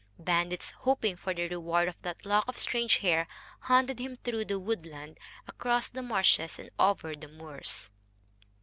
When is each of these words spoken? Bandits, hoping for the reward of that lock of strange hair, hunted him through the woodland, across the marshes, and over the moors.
Bandits, 0.17 0.71
hoping 0.79 1.15
for 1.15 1.31
the 1.31 1.47
reward 1.47 1.87
of 1.87 2.01
that 2.01 2.25
lock 2.25 2.47
of 2.47 2.57
strange 2.57 2.97
hair, 3.05 3.27
hunted 3.59 3.99
him 3.99 4.15
through 4.15 4.45
the 4.45 4.57
woodland, 4.57 5.19
across 5.47 5.89
the 5.89 6.01
marshes, 6.01 6.57
and 6.57 6.71
over 6.79 7.13
the 7.15 7.27
moors. 7.27 7.91